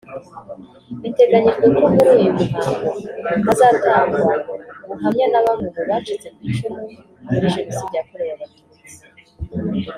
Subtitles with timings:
[1.01, 2.89] Biteganyijwe ko muri uyu muhango
[3.45, 4.31] hazatangwa
[4.83, 6.83] ubuhamya na bamwe mu bacitse ku icumu
[7.23, 8.95] muri Jenoside yakorewe Abatutsi